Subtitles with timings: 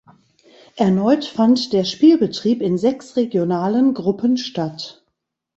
[0.77, 5.05] Erneut fand der Spielbetrieb in sechs regionalen Gruppen statt.